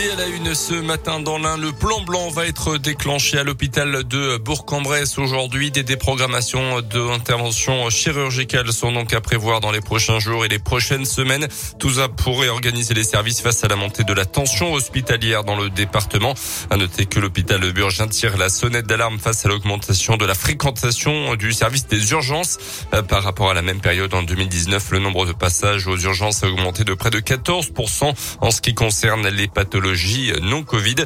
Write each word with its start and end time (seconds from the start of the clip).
Et 0.00 0.10
à 0.12 0.14
la 0.14 0.28
une 0.28 0.54
ce 0.54 0.74
matin 0.74 1.18
dans 1.18 1.38
l'Ain, 1.38 1.56
le 1.56 1.72
plan 1.72 2.00
blanc 2.02 2.28
va 2.28 2.46
être 2.46 2.78
déclenché 2.78 3.36
à 3.36 3.42
l'hôpital 3.42 4.04
de 4.04 4.36
Bourg-en-Bresse 4.36 5.18
aujourd'hui. 5.18 5.72
Des 5.72 5.82
déprogrammations 5.82 6.82
d'interventions 6.82 7.90
chirurgicales 7.90 8.72
sont 8.72 8.92
donc 8.92 9.12
à 9.12 9.20
prévoir 9.20 9.58
dans 9.58 9.72
les 9.72 9.80
prochains 9.80 10.20
jours 10.20 10.44
et 10.44 10.48
les 10.48 10.60
prochaines 10.60 11.04
semaines. 11.04 11.48
Tout 11.80 11.94
ça 11.94 12.08
pourrait 12.08 12.48
organiser 12.48 12.94
les 12.94 13.02
services 13.02 13.40
face 13.40 13.64
à 13.64 13.68
la 13.68 13.74
montée 13.74 14.04
de 14.04 14.12
la 14.12 14.24
tension 14.24 14.72
hospitalière 14.72 15.42
dans 15.42 15.56
le 15.56 15.68
département. 15.68 16.34
À 16.70 16.76
noter 16.76 17.06
que 17.06 17.18
l'hôpital 17.18 17.60
de 17.60 17.72
Burgin 17.72 18.06
tire 18.06 18.36
la 18.36 18.50
sonnette 18.50 18.86
d'alarme 18.86 19.18
face 19.18 19.46
à 19.46 19.48
l'augmentation 19.48 20.16
de 20.16 20.26
la 20.26 20.34
fréquentation 20.34 21.34
du 21.34 21.52
service 21.52 21.88
des 21.88 22.12
urgences. 22.12 22.58
Euh, 22.94 23.02
par 23.02 23.24
rapport 23.24 23.50
à 23.50 23.54
la 23.54 23.62
même 23.62 23.80
période 23.80 24.14
en 24.14 24.22
2019, 24.22 24.92
le 24.92 25.00
nombre 25.00 25.26
de 25.26 25.32
passages 25.32 25.88
aux 25.88 25.96
urgences 25.96 26.44
a 26.44 26.46
augmenté 26.46 26.84
de 26.84 26.94
près 26.94 27.10
de 27.10 27.18
14% 27.18 28.14
en 28.40 28.50
ce 28.52 28.60
qui 28.60 28.74
concerne 28.74 29.26
les 29.26 29.48
pathologies 29.48 29.87
non 30.42 30.62
Covid. 30.62 30.96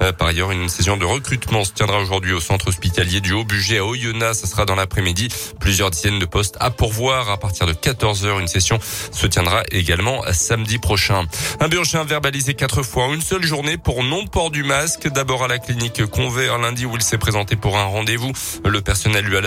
Euh, 0.00 0.12
par 0.12 0.28
ailleurs, 0.28 0.50
une 0.50 0.68
session 0.68 0.96
de 0.96 1.04
recrutement 1.04 1.64
se 1.64 1.72
tiendra 1.72 2.00
aujourd'hui 2.00 2.32
au 2.32 2.40
centre 2.40 2.68
hospitalier 2.68 3.20
du 3.20 3.32
Haut-Budget 3.32 3.78
à 3.78 3.84
Oyonnax. 3.84 4.40
Ce 4.40 4.46
sera 4.46 4.64
dans 4.64 4.74
l'après-midi. 4.74 5.28
Plusieurs 5.60 5.90
dizaines 5.90 6.18
de 6.18 6.26
postes 6.26 6.56
à 6.60 6.70
pourvoir 6.70 7.30
à 7.30 7.38
partir 7.38 7.66
de 7.66 7.72
14 7.72 8.26
h 8.26 8.40
Une 8.40 8.48
session 8.48 8.78
se 9.12 9.26
tiendra 9.26 9.62
également 9.70 10.22
samedi 10.32 10.78
prochain. 10.78 11.24
Un 11.60 11.68
burgien 11.68 12.04
verbalisé 12.04 12.54
quatre 12.54 12.82
fois 12.82 13.04
en 13.04 13.14
une 13.14 13.22
seule 13.22 13.44
journée 13.44 13.76
pour 13.76 14.02
non-port 14.02 14.50
du 14.50 14.64
masque. 14.64 15.08
D'abord 15.08 15.44
à 15.44 15.48
la 15.48 15.58
clinique 15.58 16.04
Convert 16.06 16.58
lundi 16.58 16.86
où 16.86 16.96
il 16.96 17.02
s'est 17.02 17.18
présenté 17.18 17.56
pour 17.56 17.78
un 17.78 17.84
rendez-vous. 17.84 18.32
Le 18.64 18.80
personnel 18.80 19.24
lui 19.24 19.36
a 19.36 19.40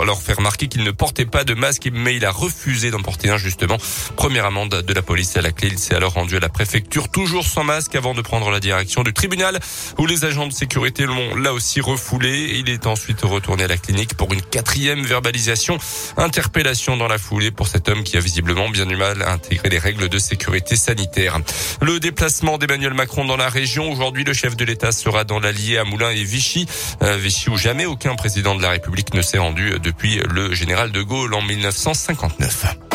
alors 0.00 0.22
fait 0.22 0.34
remarquer 0.34 0.68
qu'il 0.68 0.84
ne 0.84 0.90
portait 0.90 1.26
pas 1.26 1.44
de 1.44 1.54
masque, 1.54 1.88
mais 1.92 2.16
il 2.16 2.24
a 2.24 2.30
refusé 2.30 2.90
d'en 2.90 3.02
porter 3.02 3.30
un 3.30 3.36
justement. 3.36 3.78
Première 4.16 4.46
amende 4.46 4.82
de 4.86 4.92
la 4.92 5.02
police 5.02 5.36
à 5.36 5.42
la 5.42 5.52
clé. 5.52 5.68
Il 5.70 5.78
s'est 5.78 5.94
alors 5.94 6.14
rendu 6.14 6.36
à 6.36 6.40
la 6.40 6.48
préfecture, 6.48 7.08
toujours 7.08 7.46
sans 7.46 7.64
masque, 7.64 7.94
avant 7.94 8.14
de 8.14 8.22
prendre 8.22 8.39
la 8.48 8.60
direction 8.60 9.02
du 9.02 9.12
tribunal 9.12 9.60
où 9.98 10.06
les 10.06 10.24
agents 10.24 10.46
de 10.46 10.52
sécurité 10.52 11.04
l'ont 11.04 11.36
là 11.36 11.52
aussi 11.52 11.82
refoulé. 11.82 12.56
Il 12.60 12.70
est 12.70 12.86
ensuite 12.86 13.20
retourné 13.20 13.64
à 13.64 13.66
la 13.66 13.76
clinique 13.76 14.14
pour 14.14 14.32
une 14.32 14.40
quatrième 14.40 15.02
verbalisation, 15.04 15.76
interpellation 16.16 16.96
dans 16.96 17.08
la 17.08 17.18
foulée 17.18 17.50
pour 17.50 17.68
cet 17.68 17.88
homme 17.88 18.04
qui 18.04 18.16
a 18.16 18.20
visiblement 18.20 18.70
bien 18.70 18.86
du 18.86 18.96
mal 18.96 19.22
à 19.22 19.32
intégrer 19.32 19.68
les 19.68 19.78
règles 19.78 20.08
de 20.08 20.18
sécurité 20.18 20.76
sanitaire. 20.76 21.38
Le 21.82 22.00
déplacement 22.00 22.56
d'Emmanuel 22.56 22.94
Macron 22.94 23.24
dans 23.24 23.36
la 23.36 23.48
région. 23.48 23.90
Aujourd'hui, 23.90 24.24
le 24.24 24.32
chef 24.32 24.56
de 24.56 24.64
l'État 24.64 24.92
sera 24.92 25.24
dans 25.24 25.40
l'Allier 25.40 25.78
à 25.78 25.84
Moulins 25.84 26.10
et 26.10 26.24
Vichy. 26.24 26.66
Vichy 27.02 27.50
où 27.50 27.58
jamais 27.58 27.86
aucun 27.86 28.14
président 28.14 28.54
de 28.54 28.62
la 28.62 28.70
République 28.70 29.12
ne 29.14 29.22
s'est 29.22 29.38
rendu 29.38 29.74
depuis 29.82 30.20
le 30.30 30.54
général 30.54 30.92
de 30.92 31.02
Gaulle 31.02 31.34
en 31.34 31.42
1959. 31.42 32.89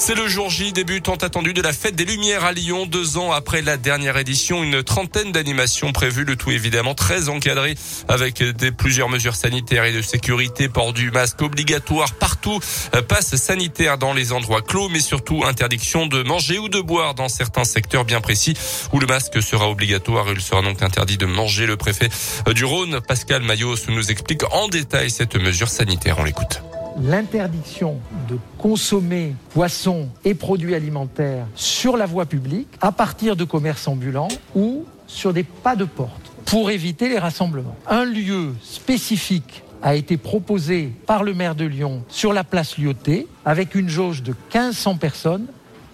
C'est 0.00 0.14
le 0.14 0.28
jour 0.28 0.48
J, 0.48 0.72
début 0.72 1.02
tant 1.02 1.16
attendu 1.16 1.52
de 1.52 1.60
la 1.60 1.72
fête 1.72 1.96
des 1.96 2.04
Lumières 2.04 2.44
à 2.44 2.52
Lyon. 2.52 2.86
Deux 2.86 3.18
ans 3.18 3.32
après 3.32 3.62
la 3.62 3.76
dernière 3.76 4.16
édition, 4.16 4.62
une 4.62 4.84
trentaine 4.84 5.32
d'animations 5.32 5.92
prévues, 5.92 6.24
le 6.24 6.36
tout 6.36 6.52
évidemment 6.52 6.94
très 6.94 7.28
encadré 7.28 7.74
avec 8.06 8.42
des, 8.42 8.70
plusieurs 8.70 9.08
mesures 9.08 9.34
sanitaires 9.34 9.84
et 9.84 9.92
de 9.92 10.00
sécurité, 10.00 10.68
port 10.68 10.92
du 10.92 11.10
masque 11.10 11.42
obligatoire 11.42 12.14
partout, 12.14 12.60
passe 13.08 13.34
sanitaire 13.34 13.98
dans 13.98 14.14
les 14.14 14.32
endroits 14.32 14.62
clos, 14.62 14.88
mais 14.88 15.00
surtout 15.00 15.44
interdiction 15.44 16.06
de 16.06 16.22
manger 16.22 16.58
ou 16.58 16.68
de 16.68 16.80
boire 16.80 17.14
dans 17.14 17.28
certains 17.28 17.64
secteurs 17.64 18.04
bien 18.04 18.20
précis 18.20 18.54
où 18.92 19.00
le 19.00 19.06
masque 19.06 19.42
sera 19.42 19.68
obligatoire. 19.68 20.26
Il 20.30 20.40
sera 20.40 20.62
donc 20.62 20.80
interdit 20.80 21.18
de 21.18 21.26
manger. 21.26 21.66
Le 21.66 21.76
préfet 21.76 22.08
du 22.54 22.64
Rhône, 22.64 23.00
Pascal 23.00 23.42
Maillot, 23.42 23.74
nous 23.88 24.10
explique 24.12 24.44
en 24.52 24.68
détail 24.68 25.10
cette 25.10 25.34
mesure 25.34 25.68
sanitaire. 25.68 26.18
On 26.20 26.24
l'écoute 26.24 26.62
l'interdiction 27.02 27.96
de 28.28 28.38
consommer 28.58 29.34
poissons 29.50 30.08
et 30.24 30.34
produits 30.34 30.74
alimentaires 30.74 31.46
sur 31.54 31.96
la 31.96 32.06
voie 32.06 32.26
publique 32.26 32.68
à 32.80 32.92
partir 32.92 33.36
de 33.36 33.44
commerces 33.44 33.88
ambulants 33.88 34.28
ou 34.54 34.84
sur 35.06 35.32
des 35.32 35.44
pas 35.44 35.76
de 35.76 35.84
porte 35.84 36.32
pour 36.44 36.70
éviter 36.70 37.08
les 37.08 37.18
rassemblements. 37.18 37.76
Un 37.86 38.04
lieu 38.04 38.54
spécifique 38.62 39.62
a 39.82 39.94
été 39.94 40.16
proposé 40.16 40.92
par 41.06 41.22
le 41.22 41.34
maire 41.34 41.54
de 41.54 41.64
Lyon 41.64 42.02
sur 42.08 42.32
la 42.32 42.44
place 42.44 42.78
Lyoté 42.78 43.26
avec 43.44 43.74
une 43.74 43.88
jauge 43.88 44.22
de 44.22 44.32
1500 44.32 44.96
personnes 44.96 45.46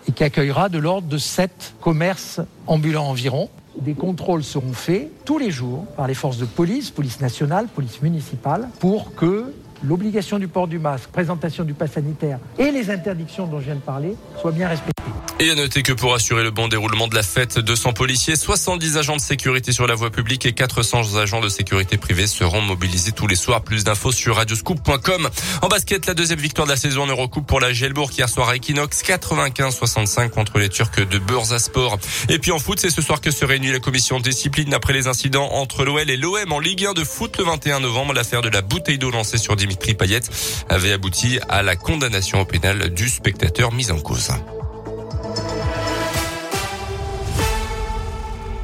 et 0.09 0.13
qui 0.13 0.25
accueillera 0.25 0.69
de 0.69 0.79
l'ordre 0.79 1.09
de 1.09 1.19
7 1.19 1.75
commerces 1.81 2.41
ambulants 2.67 3.09
environ. 3.09 3.49
Des 3.81 3.95
contrôles 3.95 4.45
seront 4.45 4.73
faits 4.73 5.11
tous 5.25 5.39
les 5.39 5.51
jours 5.51 5.87
par 5.97 6.07
les 6.07 6.15
forces 6.15 6.39
de 6.39 6.45
police, 6.45 6.91
police 6.91 7.21
nationale, 7.21 7.67
police 7.67 8.01
municipale, 8.03 8.69
pour 8.79 9.15
que 9.15 9.53
l'obligation 9.87 10.39
du 10.39 10.49
port 10.49 10.69
du 10.69 10.79
masque, 10.79 11.11
présentation 11.11 11.65
du 11.65 11.75
pass 11.75 11.93
sanitaire 11.93 12.39
et 12.59 12.71
les 12.71 12.91
interdictions 12.91 13.47
dont 13.47 13.61
je 13.61 13.67
viens 13.67 13.75
de 13.77 13.81
parler 13.81 14.17
soient 14.41 14.53
bien 14.53 14.69
respectées. 14.69 15.03
Et 15.41 15.51
à 15.51 15.57
noter 15.57 15.83
que 15.83 15.93
pour 15.93 16.15
assurer 16.15 16.45
le 16.45 16.53
bon 16.53 16.69
déroulement 16.69 17.09
de 17.09 17.17
la 17.17 17.25
fête, 17.25 17.59
200 17.59 17.93
policiers, 17.93 18.37
70 18.37 18.97
agents 18.97 19.17
de 19.17 19.21
sécurité 19.21 19.73
sur 19.73 19.89
la 19.89 19.97
voie 19.97 20.11
publique 20.11 20.47
et 20.47 20.53
400 20.53 21.17
agents 21.17 21.41
de 21.41 21.49
sécurité 21.49 21.97
privée 21.97 22.29
seront 22.29 22.61
mobilisés 22.61 23.11
tous 23.11 23.27
les 23.27 23.35
soirs. 23.35 23.63
Plus 23.63 23.83
d'infos 23.83 24.13
sur 24.13 24.37
radioscoop.com. 24.37 25.29
En 25.61 25.67
basket, 25.67 26.07
la 26.07 26.15
deuxième 26.15 26.39
victoire 26.39 26.69
de 26.69 26.73
la 26.73 26.77
saison 26.77 27.03
en 27.03 27.07
Eurocoupe 27.09 27.49
pour 27.49 27.59
la 27.59 27.73
Gelbourg 27.73 28.13
hier 28.17 28.29
soir 28.29 28.49
à 28.49 28.57
Equinox, 28.57 29.03
95-65 29.03 30.31
contre 30.31 30.61
les 30.61 30.69
Turcs 30.69 31.05
de 31.05 31.19
Bursaspor. 31.19 31.99
Et 32.29 32.39
puis 32.39 32.53
en 32.53 32.61
foot, 32.61 32.79
c'est 32.79 32.91
ce 32.91 33.03
soir 33.03 33.21
que 33.21 33.33
se 33.33 33.45
réunit 33.45 33.73
la 33.73 33.81
commission 33.81 34.21
discipline 34.21 34.73
après 34.73 34.93
les 34.93 35.09
incidents 35.09 35.49
entre 35.51 35.85
l'OL 35.85 36.09
et 36.09 36.17
l'OM 36.17 36.53
en 36.53 36.61
Ligue 36.61 36.87
1 36.87 36.93
de 36.93 37.03
foot 37.03 37.37
le 37.39 37.45
21 37.45 37.81
novembre. 37.81 38.13
L'affaire 38.13 38.41
de 38.41 38.51
la 38.51 38.63
bouteille 38.63 38.99
d'eau 38.99 39.11
lancée 39.11 39.39
sur 39.39 39.57
Dimitri 39.75 39.95
Payet 39.95 40.21
avait 40.69 40.93
abouti 40.93 41.41
à 41.49 41.63
la 41.63 41.75
condamnation 41.75 42.41
au 42.41 42.45
pénal 42.45 42.91
du 42.91 43.09
spectateur 43.09 43.73
mis 43.73 43.91
en 43.91 43.99
cause. 43.99 44.31